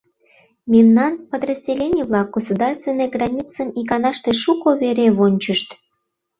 Мемнан 0.73 1.13
подразделений-влак 1.31 2.27
государственный 2.37 3.09
границым 3.15 3.67
иканаште 3.81 4.31
шуко 4.41 4.69
вере 4.81 5.07
вончышт. 5.17 5.69